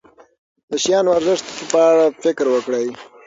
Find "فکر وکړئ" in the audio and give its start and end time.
2.23-2.87